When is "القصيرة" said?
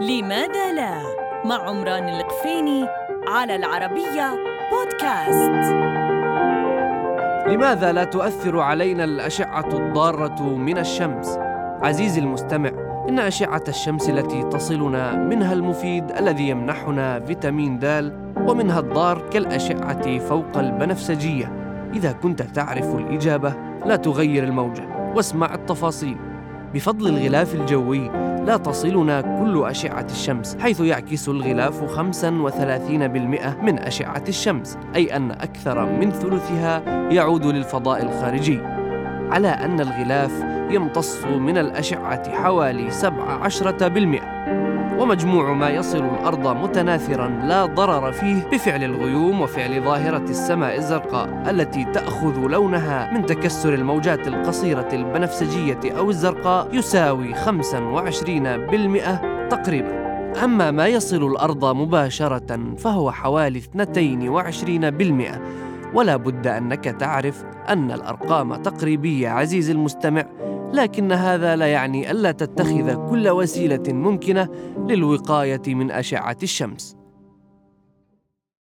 54.28-54.88